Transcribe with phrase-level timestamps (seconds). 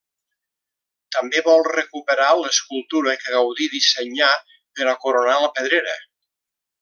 [1.15, 4.31] També vol recuperar l'escultura que Gaudí dissenyà
[4.79, 5.95] per a coronar La Pedrera.